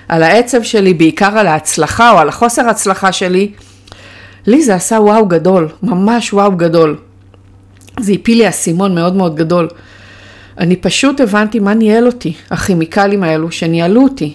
על 0.07 0.23
העצב 0.23 0.63
שלי, 0.63 0.93
בעיקר 0.93 1.38
על 1.38 1.47
ההצלחה 1.47 2.11
או 2.11 2.17
על 2.17 2.29
החוסר 2.29 2.69
הצלחה 2.69 3.11
שלי, 3.11 3.51
לי 4.47 4.63
זה 4.63 4.75
עשה 4.75 4.95
וואו 4.95 5.25
גדול, 5.25 5.69
ממש 5.83 6.33
וואו 6.33 6.51
גדול. 6.51 6.97
זה 7.99 8.13
הפיל 8.13 8.38
לי 8.38 8.49
אסימון 8.49 8.95
מאוד 8.95 9.15
מאוד 9.15 9.35
גדול. 9.35 9.67
אני 10.57 10.75
פשוט 10.75 11.21
הבנתי 11.21 11.59
מה 11.59 11.73
ניהל 11.73 12.07
אותי, 12.07 12.33
הכימיקלים 12.51 13.23
האלו 13.23 13.51
שניהלו 13.51 14.03
אותי. 14.03 14.33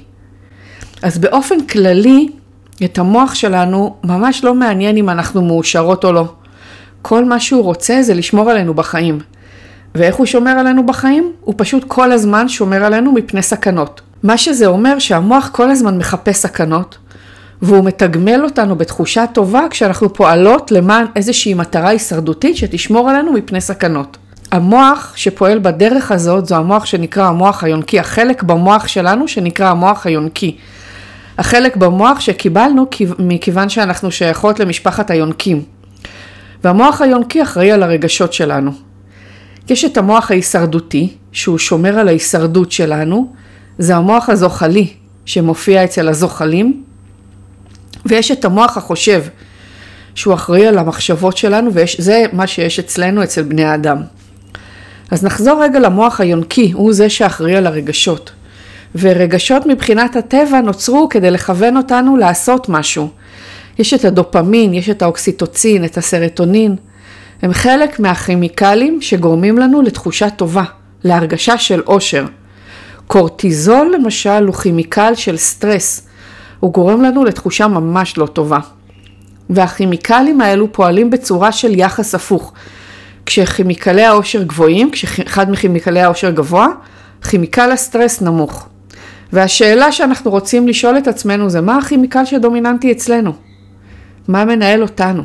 אז 1.02 1.18
באופן 1.18 1.66
כללי, 1.66 2.28
את 2.84 2.98
המוח 2.98 3.34
שלנו 3.34 3.96
ממש 4.04 4.44
לא 4.44 4.54
מעניין 4.54 4.96
אם 4.96 5.10
אנחנו 5.10 5.42
מאושרות 5.42 6.04
או 6.04 6.12
לא. 6.12 6.32
כל 7.06 7.24
מה 7.24 7.40
שהוא 7.40 7.62
רוצה 7.62 8.02
זה 8.02 8.14
לשמור 8.14 8.50
עלינו 8.50 8.74
בחיים. 8.74 9.18
ואיך 9.94 10.14
הוא 10.14 10.26
שומר 10.26 10.50
עלינו 10.50 10.86
בחיים? 10.86 11.32
הוא 11.40 11.54
פשוט 11.56 11.84
כל 11.88 12.12
הזמן 12.12 12.48
שומר 12.48 12.84
עלינו 12.84 13.12
מפני 13.12 13.42
סכנות. 13.42 14.00
מה 14.22 14.38
שזה 14.38 14.66
אומר 14.66 14.98
שהמוח 14.98 15.50
כל 15.52 15.70
הזמן 15.70 15.98
מחפש 15.98 16.36
סכנות, 16.36 16.98
והוא 17.62 17.84
מתגמל 17.84 18.44
אותנו 18.44 18.76
בתחושה 18.76 19.24
טובה 19.26 19.60
כשאנחנו 19.70 20.12
פועלות 20.12 20.72
למען 20.72 21.06
איזושהי 21.16 21.54
מטרה 21.54 21.88
הישרדותית 21.88 22.56
שתשמור 22.56 23.10
עלינו 23.10 23.32
מפני 23.32 23.60
סכנות. 23.60 24.16
המוח 24.52 25.12
שפועל 25.16 25.58
בדרך 25.58 26.12
הזאת 26.12 26.46
זו 26.46 26.56
המוח 26.56 26.84
שנקרא 26.84 27.26
המוח 27.26 27.64
היונקי, 27.64 28.00
החלק 28.00 28.42
במוח 28.42 28.88
שלנו 28.88 29.28
שנקרא 29.28 29.70
המוח 29.70 30.06
היונקי. 30.06 30.56
החלק 31.38 31.76
במוח 31.76 32.20
שקיבלנו 32.20 32.86
מכיוון 33.18 33.68
שאנחנו 33.68 34.10
שייכות 34.10 34.60
למשפחת 34.60 35.10
היונקים. 35.10 35.73
והמוח 36.64 37.00
היונקי 37.00 37.42
אחראי 37.42 37.72
על 37.72 37.82
הרגשות 37.82 38.32
שלנו. 38.32 38.70
יש 39.70 39.84
את 39.84 39.96
המוח 39.96 40.30
ההישרדותי, 40.30 41.08
שהוא 41.32 41.58
שומר 41.58 41.98
על 41.98 42.08
ההישרדות 42.08 42.72
שלנו, 42.72 43.32
זה 43.78 43.96
המוח 43.96 44.28
הזוחלי, 44.28 44.88
שמופיע 45.26 45.84
אצל 45.84 46.08
הזוחלים, 46.08 46.84
ויש 48.06 48.30
את 48.30 48.44
המוח 48.44 48.76
החושב, 48.76 49.24
שהוא 50.14 50.34
אחראי 50.34 50.66
על 50.66 50.78
המחשבות 50.78 51.36
שלנו, 51.36 51.70
וזה 51.74 52.24
מה 52.32 52.46
שיש 52.46 52.78
אצלנו, 52.78 53.22
אצל 53.22 53.42
בני 53.42 53.64
האדם. 53.64 54.02
אז 55.10 55.24
נחזור 55.24 55.62
רגע 55.62 55.78
למוח 55.78 56.20
היונקי, 56.20 56.72
הוא 56.72 56.92
זה 56.92 57.10
שאחראי 57.10 57.56
על 57.56 57.66
הרגשות. 57.66 58.30
ורגשות 58.94 59.66
מבחינת 59.66 60.16
הטבע 60.16 60.60
נוצרו 60.60 61.08
כדי 61.08 61.30
לכוון 61.30 61.76
אותנו 61.76 62.16
לעשות 62.16 62.68
משהו. 62.68 63.08
יש 63.78 63.94
את 63.94 64.04
הדופמין, 64.04 64.74
יש 64.74 64.90
את 64.90 65.02
האוקסיטוצין, 65.02 65.84
את 65.84 65.98
הסרטונין. 65.98 66.76
הם 67.42 67.52
חלק 67.52 68.00
מהכימיקלים 68.00 69.00
שגורמים 69.00 69.58
לנו 69.58 69.82
לתחושה 69.82 70.30
טובה, 70.30 70.64
להרגשה 71.04 71.58
של 71.58 71.82
אושר. 71.86 72.24
קורטיזול 73.06 73.94
למשל 73.94 74.46
הוא 74.46 74.54
כימיקל 74.54 75.14
של 75.14 75.36
סטרס, 75.36 76.06
הוא 76.60 76.72
גורם 76.72 77.02
לנו 77.02 77.24
לתחושה 77.24 77.68
ממש 77.68 78.18
לא 78.18 78.26
טובה. 78.26 78.58
והכימיקלים 79.50 80.40
האלו 80.40 80.72
פועלים 80.72 81.10
בצורה 81.10 81.52
של 81.52 81.78
יחס 81.78 82.14
הפוך. 82.14 82.52
כשכימיקלי 83.26 84.02
העושר 84.02 84.42
גבוהים, 84.42 84.90
כשאחד 84.90 85.50
מכימיקלי 85.50 86.00
העושר 86.00 86.30
גבוה, 86.30 86.66
כימיקל 87.28 87.72
הסטרס 87.72 88.20
נמוך. 88.20 88.68
והשאלה 89.32 89.92
שאנחנו 89.92 90.30
רוצים 90.30 90.68
לשאול 90.68 90.98
את 90.98 91.08
עצמנו 91.08 91.50
זה 91.50 91.60
מה 91.60 91.76
הכימיקל 91.76 92.24
שדומיננטי 92.24 92.92
אצלנו? 92.92 93.32
מה 94.28 94.44
מנהל 94.44 94.82
אותנו? 94.82 95.22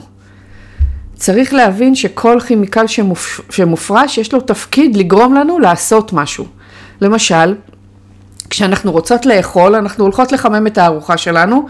צריך 1.16 1.54
להבין 1.54 1.96
שכל 1.96 2.40
כימיקל 2.48 2.88
שמופ... 2.88 3.42
שמופרש 3.50 4.18
יש 4.18 4.34
לו 4.34 4.42
תפקיד 4.42 4.98
לגרום 4.98 5.34
לנו 5.34 5.60
לעשות 5.60 6.14
משהו. 6.14 6.46
למשל, 7.02 7.56
כשאנחנו 8.50 8.92
רוצות 8.92 9.26
לאכול, 9.26 9.76
אנחנו 9.76 10.04
הולכות 10.04 10.32
לחמם 10.32 10.68
את 10.68 10.78
הארוחה 10.78 11.18
שלנו, 11.18 11.68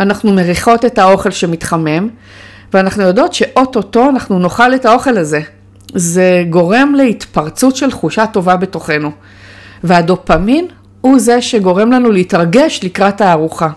אנחנו 0.00 0.32
מריחות 0.32 0.84
את 0.84 0.98
האוכל 0.98 1.30
שמתחמם, 1.30 2.08
ואנחנו 2.72 3.02
יודעות 3.02 3.34
שאו-טו-טו 3.34 4.08
אנחנו 4.08 4.38
נאכל 4.38 4.74
את 4.74 4.86
האוכל 4.86 5.18
הזה. 5.18 5.40
זה 5.94 6.44
גורם 6.50 6.94
להתפרצות 6.96 7.76
של 7.76 7.90
תחושה 7.90 8.26
טובה 8.26 8.56
בתוכנו. 8.56 9.10
והדופמין 9.84 10.66
הוא 11.00 11.18
זה 11.18 11.42
שגורם 11.42 11.92
לנו 11.92 12.12
להתרגש 12.12 12.80
לקראת 12.82 13.20
הארוחה. 13.20 13.68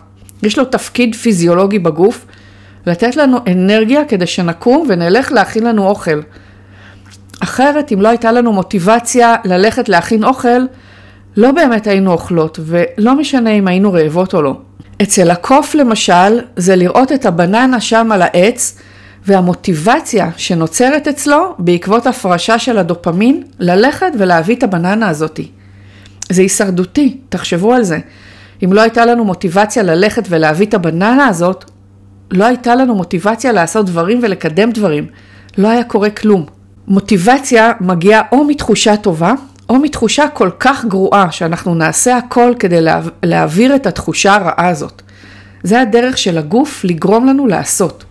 יש 0.44 0.58
לו 0.58 0.66
תפקיד 0.66 1.16
פיזיולוגי 1.16 1.80
בגוף, 1.80 2.26
לתת 2.86 3.16
לנו 3.16 3.38
אנרגיה 3.52 4.06
כדי 4.06 4.28
שנקום 4.28 4.86
ונלך 4.90 5.32
להכין 5.32 5.64
לנו 5.64 5.88
אוכל. 5.88 6.22
אחרת, 7.40 7.92
אם 7.92 8.02
לא 8.02 8.08
הייתה 8.08 8.32
לנו 8.32 8.54
מוטיבציה 8.54 9.36
ללכת 9.46 9.90
להכין 9.90 10.24
אוכל, 10.24 10.66
לא 11.38 11.52
באמת 11.52 11.88
היינו 11.88 12.12
אוכלות, 12.12 12.60
ולא 12.64 13.16
משנה 13.16 13.50
אם 13.50 13.68
היינו 13.68 13.94
רעבות 13.94 14.34
או 14.34 14.42
לא. 14.42 14.58
אצל 15.02 15.32
הקוף 15.32 15.76
למשל, 15.76 16.40
זה 16.56 16.76
לראות 16.76 17.12
את 17.12 17.26
הבננה 17.26 17.82
שם 17.82 18.12
על 18.12 18.22
העץ, 18.22 18.78
והמוטיבציה 19.26 20.30
שנוצרת 20.38 21.08
אצלו 21.08 21.56
בעקבות 21.60 22.08
הפרשה 22.08 22.60
של 22.60 22.78
הדופמין, 22.78 23.44
ללכת 23.60 24.12
ולהביא 24.20 24.56
את 24.56 24.64
הבננה 24.64 25.10
הזאתי. 25.10 25.52
זה 26.30 26.42
הישרדותי, 26.42 27.18
תחשבו 27.30 27.74
על 27.74 27.84
זה. 27.84 28.00
אם 28.64 28.74
לא 28.74 28.82
הייתה 28.82 29.06
לנו 29.06 29.26
מוטיבציה 29.26 29.84
ללכת 29.84 30.24
ולהביא 30.30 30.66
את 30.66 30.74
הבננה 30.74 31.28
הזאת, 31.28 31.66
לא 32.32 32.46
הייתה 32.46 32.76
לנו 32.76 32.96
מוטיבציה 32.96 33.52
לעשות 33.52 33.86
דברים 33.86 34.20
ולקדם 34.24 34.72
דברים. 34.72 35.08
לא 35.58 35.68
היה 35.68 35.84
קורה 35.84 36.10
כלום. 36.10 36.46
מוטיבציה 36.88 37.72
מגיעה 37.82 38.22
או 38.32 38.44
מתחושה 38.44 38.98
טובה, 38.98 39.34
או 39.70 39.80
מתחושה 39.80 40.28
כל 40.28 40.50
כך 40.60 40.86
גרועה 40.86 41.32
שאנחנו 41.32 41.76
נעשה 41.76 42.18
הכל 42.18 42.54
כדי 42.60 42.82
לה, 42.82 43.02
להעביר 43.24 43.76
את 43.76 43.88
התחושה 43.88 44.36
הרעה 44.36 44.68
הזאת. 44.68 45.02
זה 45.64 45.82
הדרך 45.82 46.18
של 46.18 46.38
הגוף 46.38 46.84
לגרום 46.84 47.26
לנו 47.26 47.48
לעשות. 47.48 48.04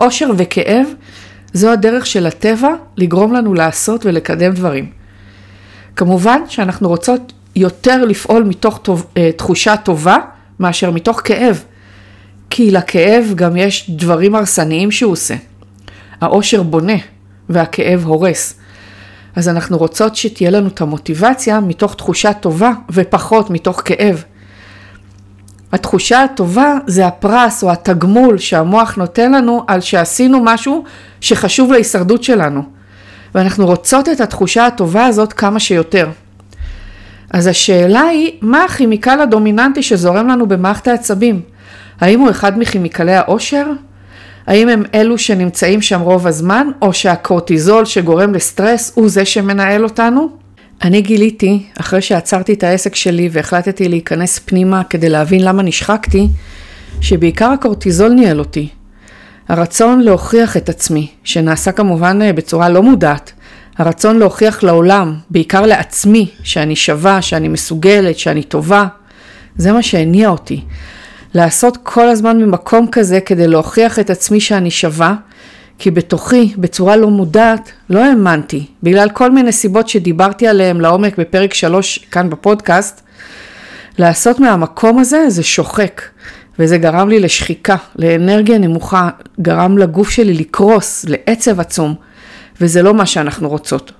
אושר 0.00 0.30
וכאב 0.36 0.86
זו 1.52 1.70
הדרך 1.70 2.06
של 2.06 2.26
הטבע 2.26 2.68
לגרום 2.96 3.32
לנו 3.32 3.54
לעשות 3.54 4.06
ולקדם 4.06 4.52
דברים. 4.52 4.90
כמובן 5.96 6.40
שאנחנו 6.48 6.88
רוצות 6.88 7.32
יותר 7.56 8.04
לפעול 8.04 8.42
מתוך 8.42 8.78
טוב, 8.82 9.06
אה, 9.16 9.30
תחושה 9.36 9.76
טובה 9.76 10.16
מאשר 10.60 10.90
מתוך 10.90 11.20
כאב, 11.24 11.64
כי 12.54 12.70
לכאב 12.70 13.32
גם 13.34 13.56
יש 13.56 13.90
דברים 13.90 14.34
הרסניים 14.34 14.90
שהוא 14.90 15.12
עושה. 15.12 15.34
האושר 16.20 16.62
בונה 16.62 16.96
והכאב 17.48 18.04
הורס. 18.04 18.54
אז 19.36 19.48
אנחנו 19.48 19.78
רוצות 19.78 20.16
שתהיה 20.16 20.50
לנו 20.50 20.68
את 20.68 20.80
המוטיבציה 20.80 21.60
מתוך 21.60 21.94
תחושה 21.94 22.32
טובה 22.32 22.72
ופחות 22.90 23.50
מתוך 23.50 23.82
כאב. 23.84 24.24
התחושה 25.72 26.22
הטובה 26.22 26.78
זה 26.86 27.06
הפרס 27.06 27.64
או 27.64 27.70
התגמול 27.70 28.38
שהמוח 28.38 28.96
נותן 28.96 29.32
לנו 29.32 29.64
על 29.66 29.80
שעשינו 29.80 30.40
משהו 30.44 30.84
שחשוב 31.20 31.72
להישרדות 31.72 32.22
שלנו. 32.22 32.62
ואנחנו 33.34 33.66
רוצות 33.66 34.08
את 34.08 34.20
התחושה 34.20 34.66
הטובה 34.66 35.06
הזאת 35.06 35.32
כמה 35.32 35.60
שיותר. 35.60 36.10
אז 37.30 37.46
השאלה 37.46 38.00
היא, 38.00 38.32
מה 38.40 38.64
הכימיקל 38.64 39.20
הדומיננטי 39.20 39.82
שזורם 39.82 40.28
לנו 40.28 40.46
במערכת 40.46 40.88
העצבים? 40.88 41.51
האם 42.02 42.20
הוא 42.20 42.30
אחד 42.30 42.58
מכימיקלי 42.58 43.14
העושר? 43.14 43.66
האם 44.46 44.68
הם 44.68 44.82
אלו 44.94 45.18
שנמצאים 45.18 45.82
שם 45.82 46.00
רוב 46.00 46.26
הזמן, 46.26 46.66
או 46.82 46.92
שהקורטיזול 46.92 47.84
שגורם 47.84 48.34
לסטרס 48.34 48.92
הוא 48.94 49.08
זה 49.08 49.24
שמנהל 49.24 49.84
אותנו? 49.84 50.28
אני 50.82 51.00
גיליתי, 51.00 51.66
אחרי 51.80 52.02
שעצרתי 52.02 52.52
את 52.52 52.64
העסק 52.64 52.94
שלי 52.94 53.28
והחלטתי 53.32 53.88
להיכנס 53.88 54.38
פנימה 54.38 54.84
כדי 54.84 55.08
להבין 55.08 55.44
למה 55.44 55.62
נשחקתי, 55.62 56.28
שבעיקר 57.00 57.50
הקורטיזול 57.50 58.12
ניהל 58.12 58.38
אותי. 58.38 58.68
הרצון 59.48 60.00
להוכיח 60.00 60.56
את 60.56 60.68
עצמי, 60.68 61.08
שנעשה 61.24 61.72
כמובן 61.72 62.22
אה, 62.22 62.32
בצורה 62.32 62.68
לא 62.68 62.82
מודעת, 62.82 63.32
הרצון 63.78 64.18
להוכיח 64.18 64.62
לעולם, 64.62 65.14
בעיקר 65.30 65.66
לעצמי, 65.66 66.30
שאני 66.42 66.76
שווה, 66.76 67.22
שאני 67.22 67.48
מסוגלת, 67.48 68.18
שאני 68.18 68.42
טובה, 68.42 68.86
זה 69.56 69.72
מה 69.72 69.82
שהניע 69.82 70.28
אותי. 70.28 70.60
לעשות 71.34 71.78
כל 71.82 72.08
הזמן 72.08 72.42
ממקום 72.42 72.86
כזה 72.92 73.20
כדי 73.20 73.48
להוכיח 73.48 73.98
את 73.98 74.10
עצמי 74.10 74.40
שאני 74.40 74.70
שווה, 74.70 75.14
כי 75.78 75.90
בתוכי, 75.90 76.54
בצורה 76.58 76.96
לא 76.96 77.10
מודעת, 77.10 77.72
לא 77.90 78.04
האמנתי, 78.04 78.66
בגלל 78.82 79.08
כל 79.10 79.30
מיני 79.30 79.52
סיבות 79.52 79.88
שדיברתי 79.88 80.46
עליהן 80.46 80.80
לעומק 80.80 81.18
בפרק 81.18 81.54
3 81.54 81.98
כאן 81.98 82.30
בפודקאסט, 82.30 83.00
לעשות 83.98 84.40
מהמקום 84.40 84.98
הזה 84.98 85.30
זה 85.30 85.42
שוחק, 85.42 86.02
וזה 86.58 86.78
גרם 86.78 87.08
לי 87.08 87.20
לשחיקה, 87.20 87.76
לאנרגיה 87.96 88.58
נמוכה, 88.58 89.10
גרם 89.40 89.78
לגוף 89.78 90.10
שלי 90.10 90.34
לקרוס, 90.34 91.04
לעצב 91.08 91.60
עצום, 91.60 91.94
וזה 92.60 92.82
לא 92.82 92.94
מה 92.94 93.06
שאנחנו 93.06 93.48
רוצות. 93.48 93.92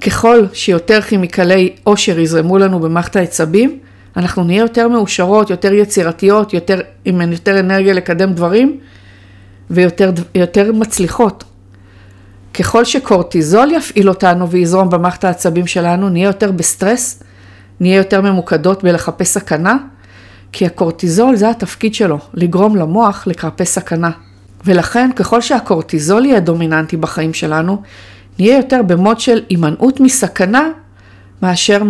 ככל 0.00 0.46
שיותר 0.52 1.00
כימיקלי 1.00 1.72
עושר 1.84 2.18
יזרמו 2.18 2.58
לנו 2.58 2.80
במערכת 2.80 3.16
העצבים, 3.16 3.78
אנחנו 4.16 4.44
נהיה 4.44 4.60
יותר 4.60 4.88
מאושרות, 4.88 5.50
יותר 5.50 5.72
יצירתיות, 5.72 6.54
יותר, 6.54 6.80
עם 7.04 7.32
יותר 7.32 7.60
אנרגיה 7.60 7.92
לקדם 7.92 8.32
דברים 8.32 8.78
ויותר 9.70 10.72
מצליחות. 10.74 11.44
ככל 12.54 12.84
שקורטיזול 12.84 13.70
יפעיל 13.72 14.08
אותנו 14.08 14.50
ויזרום 14.50 14.90
במערכת 14.90 15.24
העצבים 15.24 15.66
שלנו, 15.66 16.08
נהיה 16.08 16.26
יותר 16.26 16.52
בסטרס, 16.52 17.22
נהיה 17.80 17.96
יותר 17.96 18.20
ממוקדות 18.20 18.84
בלחפש 18.84 19.28
סכנה, 19.28 19.76
כי 20.52 20.66
הקורטיזול 20.66 21.36
זה 21.36 21.50
התפקיד 21.50 21.94
שלו, 21.94 22.18
לגרום 22.34 22.76
למוח 22.76 23.26
לקרפס 23.26 23.74
סכנה. 23.74 24.10
ולכן 24.64 25.10
ככל 25.16 25.40
שהקורטיזול 25.40 26.24
יהיה 26.24 26.40
דומיננטי 26.40 26.96
בחיים 26.96 27.34
שלנו, 27.34 27.82
נהיה 28.38 28.56
יותר 28.56 28.82
במוד 28.86 29.20
של 29.20 29.42
הימנעות 29.48 30.00
מסכנה 30.00 30.68
מאשר 31.42 31.82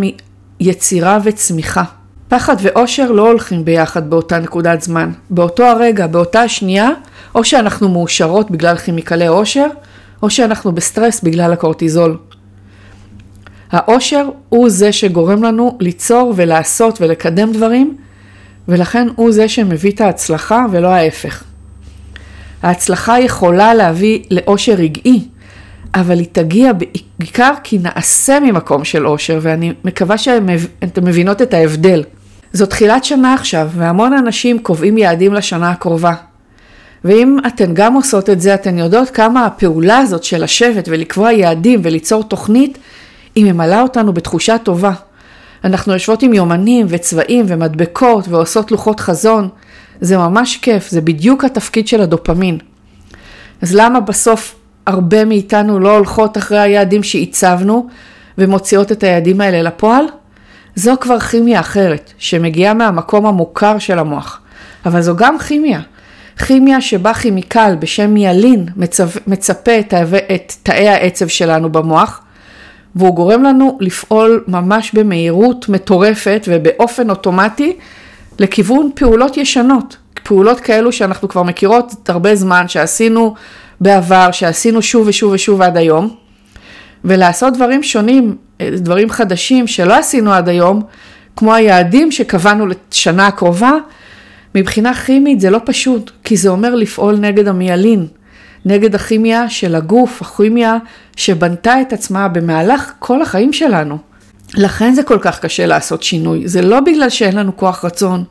מיצירה 0.60 1.18
וצמיחה. 1.24 1.84
פחד 2.28 2.56
ואושר 2.62 3.12
לא 3.12 3.28
הולכים 3.28 3.64
ביחד 3.64 4.10
באותה 4.10 4.38
נקודת 4.38 4.82
זמן. 4.82 5.10
באותו 5.30 5.64
הרגע, 5.64 6.06
באותה 6.06 6.40
השנייה, 6.40 6.90
או 7.34 7.44
שאנחנו 7.44 7.88
מאושרות 7.88 8.50
בגלל 8.50 8.76
כימיקלי 8.76 9.28
אושר, 9.28 9.66
או 10.22 10.30
שאנחנו 10.30 10.72
בסטרס 10.72 11.20
בגלל 11.20 11.52
הקורטיזול. 11.52 12.18
האושר 13.70 14.28
הוא 14.48 14.68
זה 14.68 14.92
שגורם 14.92 15.42
לנו 15.42 15.76
ליצור 15.80 16.32
ולעשות 16.36 17.00
ולקדם 17.00 17.52
דברים, 17.52 17.96
ולכן 18.68 19.08
הוא 19.16 19.32
זה 19.32 19.48
שמביא 19.48 19.92
את 19.92 20.00
ההצלחה 20.00 20.66
ולא 20.70 20.88
ההפך. 20.88 21.44
ההצלחה 22.62 23.20
יכולה 23.20 23.74
להביא 23.74 24.22
לאושר 24.30 24.72
רגעי, 24.72 25.28
אבל 25.94 26.18
היא 26.18 26.28
תגיע 26.32 26.72
בעיקר 27.18 27.52
כי 27.64 27.78
נעשה 27.78 28.40
ממקום 28.40 28.84
של 28.84 29.06
אושר, 29.06 29.38
ואני 29.42 29.72
מקווה 29.84 30.18
שאתן 30.18 31.04
מבינות 31.04 31.42
את 31.42 31.54
ההבדל. 31.54 32.02
זו 32.56 32.66
תחילת 32.66 33.04
שנה 33.04 33.34
עכשיו, 33.34 33.70
והמון 33.74 34.12
אנשים 34.12 34.58
קובעים 34.58 34.98
יעדים 34.98 35.34
לשנה 35.34 35.70
הקרובה. 35.70 36.14
ואם 37.04 37.36
אתן 37.46 37.74
גם 37.74 37.94
עושות 37.94 38.30
את 38.30 38.40
זה, 38.40 38.54
אתן 38.54 38.78
יודעות 38.78 39.10
כמה 39.10 39.46
הפעולה 39.46 39.98
הזאת 39.98 40.24
של 40.24 40.42
לשבת 40.44 40.88
ולקבוע 40.88 41.32
יעדים 41.32 41.80
וליצור 41.82 42.22
תוכנית, 42.22 42.78
היא 43.34 43.52
ממלאה 43.52 43.82
אותנו 43.82 44.12
בתחושה 44.12 44.58
טובה. 44.58 44.92
אנחנו 45.64 45.92
יושבות 45.92 46.22
עם 46.22 46.34
יומנים 46.34 46.86
וצבעים 46.88 47.46
ומדבקות 47.48 48.28
ועושות 48.28 48.72
לוחות 48.72 49.00
חזון. 49.00 49.48
זה 50.00 50.16
ממש 50.16 50.56
כיף, 50.56 50.90
זה 50.90 51.00
בדיוק 51.00 51.44
התפקיד 51.44 51.88
של 51.88 52.00
הדופמין. 52.00 52.58
אז 53.62 53.74
למה 53.74 54.00
בסוף 54.00 54.54
הרבה 54.86 55.24
מאיתנו 55.24 55.80
לא 55.80 55.96
הולכות 55.96 56.36
אחרי 56.36 56.58
היעדים 56.58 57.02
שהצבנו 57.02 57.86
ומוציאות 58.38 58.92
את 58.92 59.02
היעדים 59.02 59.40
האלה 59.40 59.62
לפועל? 59.62 60.04
זו 60.76 60.94
כבר 61.00 61.20
כימיה 61.20 61.60
אחרת, 61.60 62.12
שמגיעה 62.18 62.74
מהמקום 62.74 63.26
המוכר 63.26 63.78
של 63.78 63.98
המוח. 63.98 64.40
אבל 64.86 65.00
זו 65.02 65.16
גם 65.16 65.38
כימיה. 65.38 65.80
כימיה 66.46 66.80
שבה 66.80 67.14
כימיקל 67.14 67.76
בשם 67.78 68.10
מיאלין 68.10 68.66
מצפ... 68.76 69.16
מצפה 69.26 69.78
את, 69.78 69.94
את 70.34 70.52
תאי 70.62 70.88
העצב 70.88 71.26
שלנו 71.26 71.72
במוח, 71.72 72.20
והוא 72.96 73.14
גורם 73.14 73.42
לנו 73.42 73.78
לפעול 73.80 74.44
ממש 74.48 74.92
במהירות 74.94 75.68
מטורפת 75.68 76.48
ובאופן 76.48 77.10
אוטומטי 77.10 77.76
לכיוון 78.38 78.90
פעולות 78.94 79.36
ישנות. 79.36 79.96
פעולות 80.22 80.60
כאלו 80.60 80.92
שאנחנו 80.92 81.28
כבר 81.28 81.42
מכירות 81.42 82.08
הרבה 82.08 82.36
זמן, 82.36 82.68
שעשינו 82.68 83.34
בעבר, 83.80 84.30
שעשינו 84.32 84.82
שוב 84.82 85.08
ושוב 85.08 85.32
ושוב 85.32 85.62
עד 85.62 85.76
היום, 85.76 86.14
ולעשות 87.06 87.54
דברים 87.54 87.82
שונים 87.82 88.36
דברים 88.62 89.10
חדשים 89.10 89.66
שלא 89.66 89.94
עשינו 89.94 90.32
עד 90.32 90.48
היום, 90.48 90.82
כמו 91.36 91.54
היעדים 91.54 92.12
שקבענו 92.12 92.66
לשנה 92.66 93.26
הקרובה, 93.26 93.72
מבחינה 94.54 94.94
כימית 94.94 95.40
זה 95.40 95.50
לא 95.50 95.60
פשוט, 95.64 96.10
כי 96.24 96.36
זה 96.36 96.48
אומר 96.48 96.74
לפעול 96.74 97.16
נגד 97.16 97.48
המיילין, 97.48 98.06
נגד 98.64 98.94
הכימיה 98.94 99.48
של 99.48 99.74
הגוף, 99.74 100.22
הכימיה 100.22 100.76
שבנתה 101.16 101.80
את 101.80 101.92
עצמה 101.92 102.28
במהלך 102.28 102.92
כל 102.98 103.22
החיים 103.22 103.52
שלנו. 103.52 103.98
לכן 104.54 104.94
זה 104.94 105.02
כל 105.02 105.18
כך 105.20 105.40
קשה 105.40 105.66
לעשות 105.66 106.02
שינוי, 106.02 106.48
זה 106.48 106.62
לא 106.62 106.80
בגלל 106.80 107.10
שאין 107.10 107.36
לנו 107.36 107.56
כוח 107.56 107.84
רצון, 107.84 108.24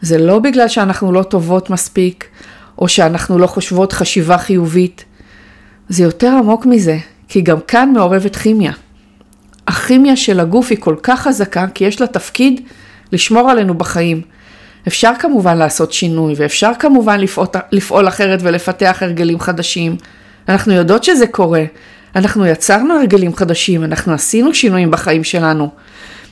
זה 0.00 0.18
לא 0.18 0.38
בגלל 0.38 0.68
שאנחנו 0.68 1.12
לא 1.12 1.22
טובות 1.22 1.70
מספיק, 1.70 2.24
או 2.78 2.88
שאנחנו 2.88 3.38
לא 3.38 3.46
חושבות 3.46 3.92
חשיבה 3.92 4.38
חיובית, 4.38 5.04
זה 5.88 6.02
יותר 6.02 6.28
עמוק 6.28 6.66
מזה, 6.66 6.98
כי 7.32 7.40
גם 7.40 7.60
כאן 7.68 7.92
מעורבת 7.92 8.36
כימיה. 8.36 8.72
הכימיה 9.66 10.16
של 10.16 10.40
הגוף 10.40 10.70
היא 10.70 10.78
כל 10.80 10.96
כך 11.02 11.20
חזקה, 11.20 11.66
כי 11.74 11.84
יש 11.84 12.00
לה 12.00 12.06
תפקיד 12.06 12.60
לשמור 13.12 13.50
עלינו 13.50 13.74
בחיים. 13.74 14.20
אפשר 14.88 15.12
כמובן 15.18 15.56
לעשות 15.56 15.92
שינוי, 15.92 16.34
ואפשר 16.36 16.72
כמובן 16.78 17.20
לפעול, 17.20 17.46
לפעול 17.72 18.08
אחרת 18.08 18.38
ולפתח 18.42 18.98
הרגלים 19.00 19.40
חדשים. 19.40 19.96
אנחנו 20.48 20.72
יודעות 20.72 21.04
שזה 21.04 21.26
קורה. 21.26 21.64
אנחנו 22.16 22.46
יצרנו 22.46 22.94
הרגלים 22.94 23.36
חדשים, 23.36 23.84
אנחנו 23.84 24.12
עשינו 24.12 24.54
שינויים 24.54 24.90
בחיים 24.90 25.24
שלנו. 25.24 25.70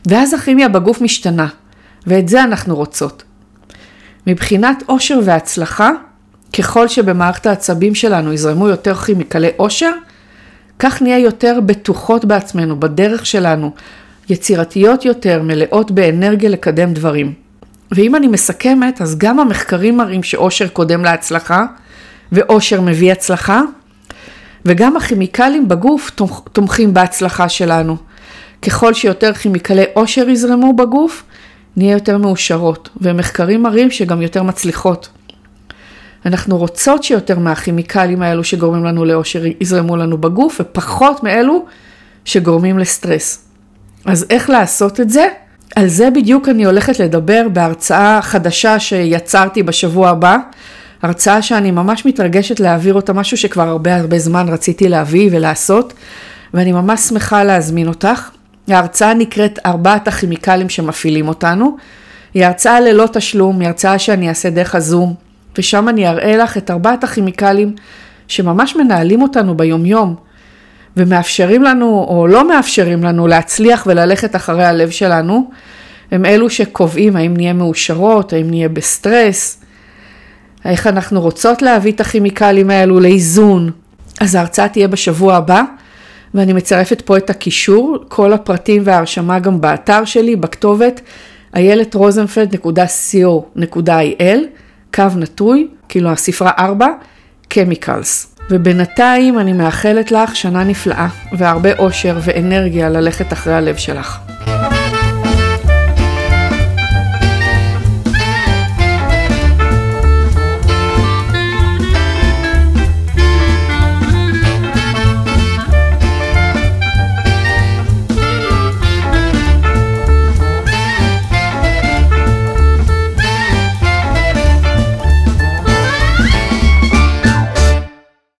ואז 0.06 0.34
הכימיה 0.34 0.68
בגוף 0.68 1.00
משתנה, 1.00 1.46
ואת 2.06 2.28
זה 2.28 2.42
אנחנו 2.44 2.76
רוצות. 2.76 3.22
מבחינת 4.26 4.82
אושר 4.88 5.18
והצלחה, 5.24 5.90
ככל 6.58 6.88
שבמערכת 6.88 7.46
העצבים 7.46 7.94
שלנו 7.94 8.32
יזרמו 8.32 8.68
יותר 8.68 8.94
כימיקלי 8.94 9.50
אושר, 9.58 9.92
כך 10.80 11.02
נהיה 11.02 11.18
יותר 11.18 11.58
בטוחות 11.66 12.24
בעצמנו, 12.24 12.80
בדרך 12.80 13.26
שלנו, 13.26 13.70
יצירתיות 14.28 15.04
יותר, 15.04 15.42
מלאות 15.42 15.90
באנרגיה 15.90 16.50
לקדם 16.50 16.92
דברים. 16.92 17.32
ואם 17.92 18.16
אני 18.16 18.26
מסכמת, 18.26 19.02
אז 19.02 19.18
גם 19.18 19.40
המחקרים 19.40 19.96
מראים 19.96 20.22
שאושר 20.22 20.68
קודם 20.68 21.04
להצלחה, 21.04 21.66
ואושר 22.32 22.80
מביא 22.80 23.12
הצלחה, 23.12 23.62
וגם 24.64 24.96
הכימיקלים 24.96 25.68
בגוף 25.68 26.10
תומכים 26.52 26.94
בהצלחה 26.94 27.48
שלנו. 27.48 27.96
ככל 28.62 28.94
שיותר 28.94 29.34
כימיקלי 29.34 29.84
אושר 29.96 30.28
יזרמו 30.28 30.72
בגוף, 30.72 31.22
נהיה 31.76 31.92
יותר 31.92 32.18
מאושרות, 32.18 32.88
ומחקרים 33.00 33.62
מראים 33.62 33.90
שגם 33.90 34.22
יותר 34.22 34.42
מצליחות. 34.42 35.08
אנחנו 36.26 36.58
רוצות 36.58 37.02
שיותר 37.02 37.38
מהכימיקלים 37.38 38.22
האלו 38.22 38.44
שגורמים 38.44 38.84
לנו 38.84 39.04
לאושר 39.04 39.42
יזרמו 39.60 39.96
לנו 39.96 40.18
בגוף, 40.18 40.60
ופחות 40.60 41.22
מאלו 41.22 41.64
שגורמים 42.24 42.78
לסטרס. 42.78 43.44
אז 44.06 44.26
איך 44.30 44.50
לעשות 44.50 45.00
את 45.00 45.10
זה? 45.10 45.26
על 45.76 45.88
זה 45.88 46.10
בדיוק 46.10 46.48
אני 46.48 46.64
הולכת 46.64 47.00
לדבר 47.00 47.46
בהרצאה 47.52 48.22
חדשה 48.22 48.80
שיצרתי 48.80 49.62
בשבוע 49.62 50.08
הבא. 50.08 50.36
הרצאה 51.02 51.42
שאני 51.42 51.70
ממש 51.70 52.06
מתרגשת 52.06 52.60
להעביר 52.60 52.94
אותה, 52.94 53.12
משהו 53.12 53.36
שכבר 53.36 53.68
הרבה 53.68 53.96
הרבה 53.96 54.18
זמן 54.18 54.48
רציתי 54.48 54.88
להביא 54.88 55.28
ולעשות. 55.32 55.92
ואני 56.54 56.72
ממש 56.72 57.00
שמחה 57.00 57.44
להזמין 57.44 57.88
אותך. 57.88 58.30
ההרצאה 58.68 59.14
נקראת 59.14 59.58
ארבעת 59.66 60.08
הכימיקלים 60.08 60.68
שמפעילים 60.68 61.28
אותנו. 61.28 61.76
היא 62.34 62.44
הרצאה 62.44 62.80
ללא 62.80 63.08
תשלום, 63.12 63.60
היא 63.60 63.68
הרצאה 63.68 63.98
שאני 63.98 64.28
אעשה 64.28 64.50
דרך 64.50 64.74
הזום, 64.74 65.14
ושם 65.60 65.88
אני 65.88 66.08
אראה 66.08 66.36
לך 66.36 66.56
את 66.56 66.70
ארבעת 66.70 67.04
הכימיקלים 67.04 67.74
שממש 68.28 68.76
מנהלים 68.76 69.22
אותנו 69.22 69.56
ביומיום, 69.56 70.14
ומאפשרים 70.96 71.62
לנו 71.62 72.06
או 72.08 72.26
לא 72.26 72.48
מאפשרים 72.48 73.04
לנו 73.04 73.26
להצליח 73.26 73.86
וללכת 73.86 74.36
אחרי 74.36 74.64
הלב 74.64 74.90
שלנו, 74.90 75.50
הם 76.10 76.24
אלו 76.24 76.50
שקובעים 76.50 77.16
האם 77.16 77.36
נהיה 77.36 77.52
מאושרות, 77.52 78.32
האם 78.32 78.50
נהיה 78.50 78.68
בסטרס, 78.68 79.60
איך 80.64 80.86
אנחנו 80.86 81.20
רוצות 81.20 81.62
להביא 81.62 81.92
את 81.92 82.00
הכימיקלים 82.00 82.70
האלו 82.70 83.00
לאיזון. 83.00 83.70
אז 84.20 84.34
ההרצאה 84.34 84.68
תהיה 84.68 84.88
בשבוע 84.88 85.34
הבא, 85.34 85.62
ואני 86.34 86.52
מצרפת 86.52 87.00
פה 87.00 87.16
את 87.16 87.30
הקישור, 87.30 87.98
כל 88.08 88.32
הפרטים 88.32 88.82
וההרשמה 88.84 89.38
גם 89.38 89.60
באתר 89.60 90.04
שלי, 90.04 90.36
בכתובת 90.36 91.00
איילת 91.54 91.94
רוזנפלד.co.il, 91.94 94.59
קו 94.94 95.04
נטוי, 95.16 95.68
כאילו 95.88 96.10
הספרה 96.10 96.50
4, 96.58 96.86
Chemicals. 97.54 98.40
ובינתיים 98.50 99.38
אני 99.38 99.52
מאחלת 99.52 100.12
לך 100.12 100.36
שנה 100.36 100.64
נפלאה 100.64 101.08
והרבה 101.32 101.78
אושר 101.78 102.18
ואנרגיה 102.22 102.88
ללכת 102.88 103.32
אחרי 103.32 103.54
הלב 103.54 103.76
שלך. 103.76 104.18